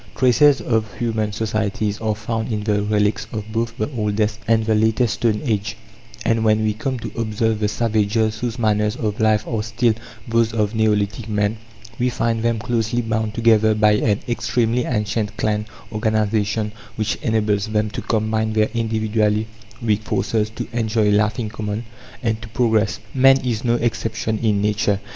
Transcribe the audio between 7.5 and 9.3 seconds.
the savages whose manners of